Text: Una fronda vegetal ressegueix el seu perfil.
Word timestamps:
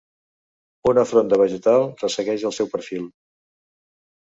Una 0.93 1.03
fronda 1.11 1.39
vegetal 1.43 1.87
ressegueix 2.03 2.49
el 2.53 2.59
seu 2.61 2.75
perfil. 2.77 3.09